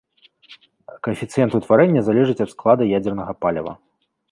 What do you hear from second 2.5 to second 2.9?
склада